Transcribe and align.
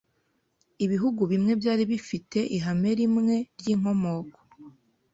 ibihugu 0.85 1.21
bimwe 1.31 1.51
byari 1.59 1.83
bifite 1.91 2.39
ihame 2.57 2.91
rimwe 2.99 3.35
ryinkomoko 3.59 4.39